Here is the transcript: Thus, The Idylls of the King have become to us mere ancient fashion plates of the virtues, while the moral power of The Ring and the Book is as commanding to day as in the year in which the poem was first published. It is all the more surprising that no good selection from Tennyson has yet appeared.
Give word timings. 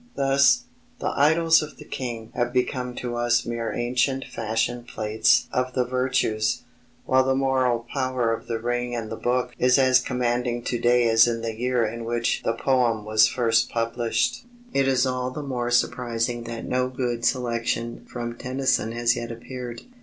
Thus, 0.15 0.63
The 0.97 1.11
Idylls 1.15 1.61
of 1.61 1.77
the 1.77 1.85
King 1.85 2.31
have 2.33 2.51
become 2.51 2.95
to 2.95 3.15
us 3.17 3.45
mere 3.45 3.71
ancient 3.71 4.25
fashion 4.25 4.83
plates 4.83 5.47
of 5.51 5.73
the 5.75 5.85
virtues, 5.85 6.63
while 7.05 7.23
the 7.23 7.35
moral 7.35 7.85
power 7.93 8.33
of 8.33 8.47
The 8.47 8.57
Ring 8.57 8.95
and 8.95 9.11
the 9.11 9.15
Book 9.15 9.53
is 9.59 9.77
as 9.77 9.99
commanding 9.99 10.63
to 10.63 10.79
day 10.79 11.07
as 11.07 11.27
in 11.27 11.41
the 11.43 11.53
year 11.53 11.85
in 11.85 12.03
which 12.03 12.41
the 12.43 12.53
poem 12.53 13.05
was 13.05 13.27
first 13.27 13.69
published. 13.69 14.43
It 14.73 14.87
is 14.87 15.05
all 15.05 15.29
the 15.29 15.43
more 15.43 15.69
surprising 15.69 16.45
that 16.45 16.65
no 16.65 16.89
good 16.89 17.23
selection 17.23 18.03
from 18.09 18.35
Tennyson 18.39 18.93
has 18.93 19.15
yet 19.15 19.31
appeared. 19.31 19.81